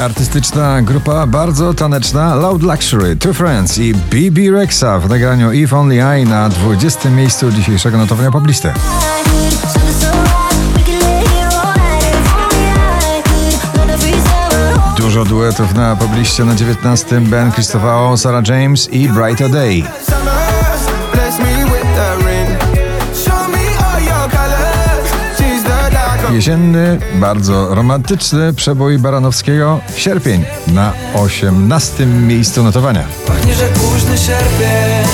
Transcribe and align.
Artystyczna 0.00 0.82
grupa 0.82 1.26
bardzo 1.26 1.74
taneczna 1.74 2.34
Loud 2.34 2.62
Luxury, 2.62 3.16
Two 3.16 3.34
Friends 3.34 3.78
i 3.78 3.94
BB 3.94 4.50
Rexa 4.52 4.98
w 4.98 5.08
nagraniu 5.08 5.52
If 5.52 5.76
Only 5.76 6.20
I 6.20 6.24
na 6.24 6.48
20. 6.48 7.10
miejscu 7.10 7.52
dzisiejszego 7.52 7.98
notowania 7.98 8.30
poblisty. 8.30 8.72
Dużo 14.96 15.24
duetów 15.24 15.74
na 15.74 15.96
pobliście 15.96 16.44
na 16.44 16.54
19. 16.54 17.20
Ben 17.20 17.52
Christopher, 17.52 18.18
Sarah 18.18 18.48
James 18.48 18.92
i 18.92 19.08
Brighter 19.08 19.50
Day. 19.50 19.84
Jesienny, 26.32 26.98
bardzo 27.14 27.74
romantyczny 27.74 28.52
przebój 28.52 28.98
Baranowskiego 28.98 29.80
Sierpień 29.96 30.44
na 30.66 30.92
18. 31.14 32.06
miejscu 32.06 32.62
notowania. 32.62 33.04
Że 33.58 33.68
późny 33.68 34.18
sierpień 34.18 35.06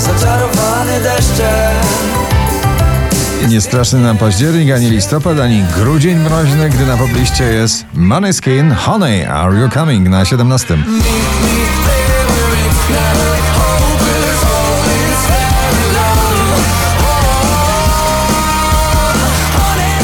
Zaczarowany 0.00 1.00
deszczem 1.02 1.76
Nie 3.48 3.60
straszny 3.60 4.00
nam 4.00 4.18
październik, 4.18 4.70
ani 4.70 4.90
listopad, 4.90 5.40
ani 5.40 5.64
grudzień 5.76 6.18
mroźny, 6.18 6.70
gdy 6.70 6.86
na 6.86 6.96
pobliście 6.96 7.44
jest 7.44 7.84
Maneskin 7.94 8.70
Honey, 8.70 9.26
Are 9.26 9.60
You 9.60 9.68
Coming 9.68 10.08
na 10.08 10.24
17. 10.24 10.78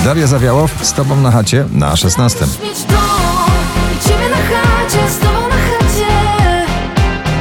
Daria 0.06 0.26
Zawiałow 0.26 0.86
z 0.86 0.92
Tobą 0.92 1.16
na 1.16 1.30
chacie 1.30 1.64
na 1.72 1.96
16. 1.96 2.46
mieć 2.64 2.84
dom 2.84 2.96
i 3.96 4.08
ciebie 4.08 4.28
na 4.30 4.36
chacie, 4.36 5.10
z 5.10 5.18
tobą 5.18 5.48
na 5.48 5.54
chacie. 5.54 6.06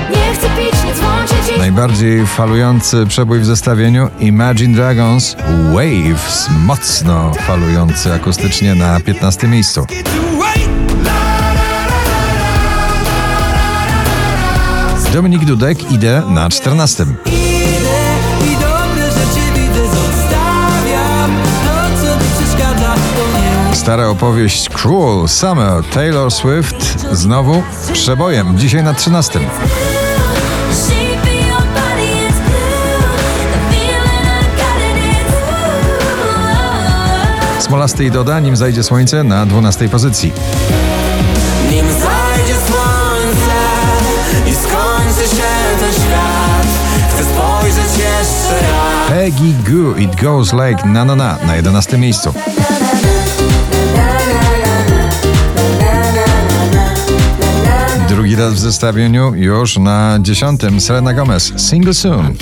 Nie 0.10 0.34
chcę 0.36 0.48
pić, 0.50 0.84
nie 0.86 0.94
dzwonić 0.94 1.48
dziś. 1.48 1.58
Najbardziej 1.58 2.28
falujący 2.28 3.06
przebój 3.08 3.40
w 3.40 3.46
zestawieniu 3.46 4.10
Imagine 4.20 4.76
Dragons 4.76 5.36
Waves, 5.74 6.50
mocno 6.66 7.34
falujący 7.34 8.14
akustycznie 8.14 8.76
na 8.76 9.00
15 9.00 9.48
miejscu. 9.48 9.86
Dominik 15.14 15.46
Dudek 15.46 15.92
idę 15.92 16.24
na 16.30 16.50
14. 16.50 17.06
Stara 23.86 24.08
opowieść 24.08 24.70
Cruel 24.70 25.28
Summer 25.28 25.84
Taylor 25.94 26.32
Swift 26.32 27.06
znowu 27.12 27.64
przebojem, 27.94 28.58
dzisiaj 28.58 28.84
na 28.84 28.94
13. 28.94 29.40
Shape 29.40 29.46
of 31.22 31.28
your 31.28 31.62
body 31.62 32.04
is 32.30 32.36
blue. 32.36 33.00
The 33.52 33.60
feeling 33.72 34.26
I 34.26 34.46
got 34.58 34.80
it 34.82 34.98
is 37.60 37.66
Smolasty 37.66 38.06
i 38.06 38.12
Doda, 38.12 38.40
nim 38.40 38.56
zajdzie 38.56 38.84
słońce 38.84 39.24
na 39.24 39.46
12 39.46 39.90
pozycji. 39.90 40.34
Nim 41.72 41.86
zajdzie 41.86 42.56
słońce 42.68 43.60
I 44.48 44.54
skończy 44.54 45.36
się 45.36 45.52
ten 45.80 45.94
świat 45.94 46.68
Chcę 47.14 47.24
spojrzeć 47.24 47.98
jeszcze 47.98 48.68
raz 48.68 49.10
Peggy 49.10 49.54
Goo 49.72 49.96
It 49.96 50.22
Goes 50.22 50.54
Like 50.54 50.88
Na 50.88 51.06
Na 51.06 51.16
Na 51.16 51.38
na 51.48 51.56
11 51.56 51.98
miejscu. 51.98 52.34
Drugi 58.36 58.48
raz 58.50 58.54
w 58.54 58.60
zestawieniu 58.60 59.36
już 59.36 59.78
na 59.78 60.18
10. 60.22 60.62
Selena 60.80 61.14
Gomez 61.14 61.54
Single 61.58 61.94
Soon. 61.94 62.34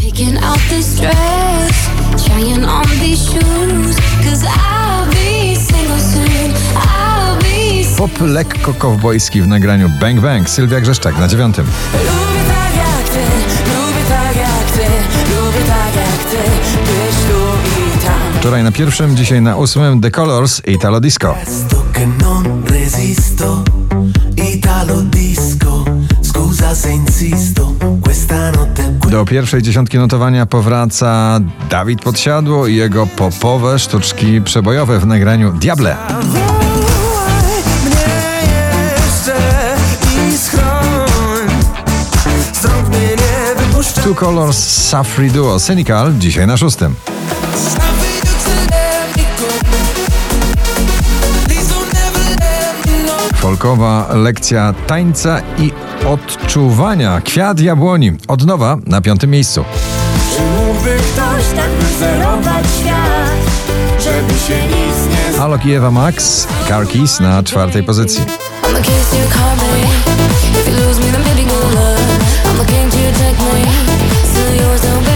Pop 7.97 8.11
lekko 8.21 8.73
kowbojski 8.73 9.41
w 9.41 9.47
nagraniu 9.47 9.89
Bang 10.01 10.21
Bang 10.21 10.49
Sylwia 10.49 10.81
Grzeszczak 10.81 11.19
na 11.19 11.27
9. 11.27 11.57
Lubię 11.57 11.67
tak 12.47 12.73
tak 12.73 13.13
tak 14.09 14.33
Wczoraj 18.39 18.63
na 18.63 18.71
pierwszym, 18.71 19.17
dzisiaj 19.17 19.41
na 19.41 19.57
8. 19.57 20.01
The 20.01 20.11
Colors 20.11 20.61
Italo 20.67 20.99
Disco. 20.99 21.35
Do 29.09 29.25
pierwszej 29.25 29.61
dziesiątki 29.61 29.97
notowania 29.97 30.45
powraca 30.45 31.39
Dawid 31.69 32.01
Podsiadło 32.01 32.67
i 32.67 32.75
jego 32.75 33.07
popowe 33.07 33.79
sztuczki 33.79 34.41
przebojowe 34.41 34.99
w 34.99 35.05
nagraniu 35.05 35.51
Diable. 35.51 35.95
Two 44.03 44.15
Colors 44.15 44.57
Safri 44.89 45.31
Duo 45.31 45.59
Cynical 45.59 46.13
dzisiaj 46.19 46.47
na 46.47 46.57
szóstym. 46.57 46.95
Folkowa 53.53 54.07
lekcja 54.13 54.73
tańca 54.87 55.41
i 55.57 55.71
odczuwania. 56.07 57.21
Kwiat 57.21 57.59
jabłoni. 57.59 58.11
Od 58.27 58.45
nowa 58.45 58.77
na 58.87 59.01
piątym 59.01 59.29
miejscu. 59.29 59.65
Mógłby 60.57 60.89
ktoś 60.89 61.43
tak 61.55 61.69
wyzerować 61.69 62.65
świat, 62.79 63.37
żeby 63.99 64.39
się 64.39 64.67
nic 64.67 65.33
nie 65.35 65.41
Alok 65.41 65.65
i 65.65 65.73
Ewa 65.73 65.91
Max. 65.91 66.47
Car 66.67 66.87
Keys 66.87 67.19
na 67.19 67.43
czwartej 67.43 67.83
pozycji. 67.83 68.23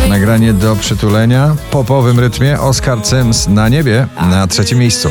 Nagranie 0.09 0.53
do 0.53 0.75
przytulenia. 0.75 1.55
Popowym 1.71 2.19
rytmie 2.19 2.59
Oscar 2.59 2.97
Sims 3.05 3.47
na 3.47 3.69
niebie 3.69 4.07
na 4.29 4.47
trzecim 4.47 4.79
miejscu. 4.79 5.09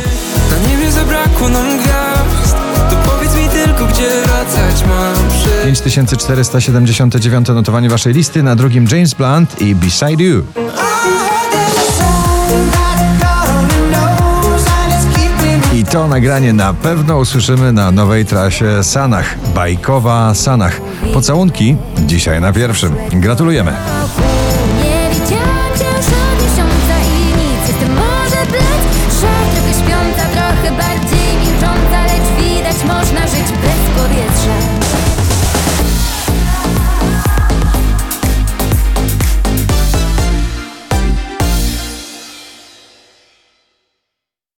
Na 0.50 0.69
niebie 0.69 0.92
zabrakło 0.92 1.48
nam 1.48 1.85
tylko, 3.76 3.92
gdzie 3.92 4.22
wracać 4.22 4.84
mam 4.88 5.14
przy 5.28 5.72
5479 5.72 7.48
notowanie 7.48 7.88
waszej 7.91 8.12
listy. 8.12 8.42
Na 8.42 8.56
drugim 8.56 8.87
James 8.92 9.14
Blunt 9.14 9.60
i 9.60 9.75
Beside 9.75 10.25
You. 10.25 10.42
I 15.75 15.84
to 15.84 16.09
nagranie 16.09 16.53
na 16.53 16.75
pewno 16.75 17.19
usłyszymy 17.19 17.72
na 17.72 17.91
nowej 17.91 18.25
trasie 18.25 18.82
Sanach. 18.82 19.36
Bajkowa 19.54 20.34
Sanach. 20.34 20.80
Pocałunki 21.12 21.77
dzisiaj 22.06 22.41
na 22.41 22.53
pierwszym. 22.53 22.95
Gratulujemy. 23.12 23.72